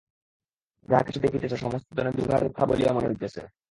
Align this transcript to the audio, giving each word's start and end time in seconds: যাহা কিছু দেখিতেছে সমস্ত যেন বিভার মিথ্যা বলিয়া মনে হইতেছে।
যাহা 0.87 1.03
কিছু 1.03 1.19
দেখিতেছে 1.19 1.57
সমস্ত 1.57 1.87
যেন 1.97 2.07
বিভার 2.11 2.41
মিথ্যা 2.43 2.65
বলিয়া 2.65 2.91
মনে 2.93 3.09
হইতেছে। 3.09 3.41